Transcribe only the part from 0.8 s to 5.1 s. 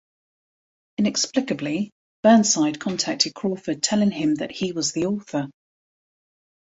Inexplicably, Burnside contacted Crawford telling him that he was the